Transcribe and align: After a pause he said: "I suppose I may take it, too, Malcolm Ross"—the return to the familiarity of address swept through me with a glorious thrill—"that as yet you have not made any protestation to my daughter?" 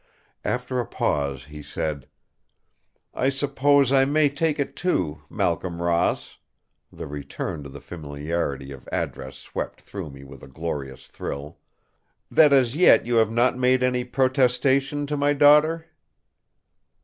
After 0.43 0.79
a 0.79 0.85
pause 0.87 1.45
he 1.45 1.61
said: 1.61 2.07
"I 3.13 3.29
suppose 3.29 3.91
I 3.91 4.03
may 4.03 4.29
take 4.29 4.57
it, 4.57 4.75
too, 4.75 5.21
Malcolm 5.29 5.79
Ross"—the 5.79 7.05
return 7.05 7.61
to 7.61 7.69
the 7.69 7.81
familiarity 7.81 8.71
of 8.71 8.89
address 8.91 9.37
swept 9.37 9.79
through 9.81 10.09
me 10.09 10.23
with 10.23 10.41
a 10.41 10.47
glorious 10.47 11.05
thrill—"that 11.05 12.51
as 12.51 12.75
yet 12.75 13.05
you 13.05 13.17
have 13.17 13.29
not 13.29 13.59
made 13.59 13.83
any 13.83 14.03
protestation 14.03 15.05
to 15.05 15.15
my 15.15 15.33
daughter?" 15.33 15.85